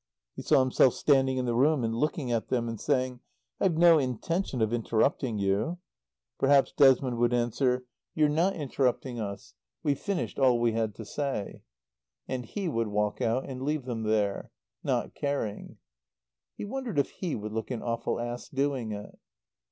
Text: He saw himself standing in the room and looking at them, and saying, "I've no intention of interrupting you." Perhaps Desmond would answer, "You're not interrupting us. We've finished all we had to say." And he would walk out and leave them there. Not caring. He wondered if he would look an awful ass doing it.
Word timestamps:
He 0.35 0.41
saw 0.41 0.61
himself 0.61 0.95
standing 0.95 1.37
in 1.37 1.45
the 1.45 1.53
room 1.53 1.83
and 1.83 1.93
looking 1.93 2.31
at 2.31 2.47
them, 2.47 2.67
and 2.67 2.81
saying, 2.81 3.19
"I've 3.59 3.77
no 3.77 3.99
intention 3.99 4.59
of 4.59 4.73
interrupting 4.73 5.37
you." 5.37 5.77
Perhaps 6.39 6.71
Desmond 6.71 7.19
would 7.19 7.35
answer, 7.35 7.83
"You're 8.15 8.27
not 8.27 8.55
interrupting 8.55 9.19
us. 9.19 9.53
We've 9.83 9.99
finished 9.99 10.39
all 10.39 10.59
we 10.59 10.71
had 10.71 10.95
to 10.95 11.05
say." 11.05 11.61
And 12.27 12.47
he 12.47 12.67
would 12.67 12.87
walk 12.87 13.21
out 13.21 13.47
and 13.47 13.61
leave 13.61 13.85
them 13.85 14.01
there. 14.01 14.49
Not 14.83 15.13
caring. 15.13 15.77
He 16.57 16.65
wondered 16.65 16.97
if 16.97 17.11
he 17.11 17.35
would 17.35 17.51
look 17.53 17.69
an 17.69 17.83
awful 17.83 18.19
ass 18.19 18.49
doing 18.49 18.91
it. 18.93 19.19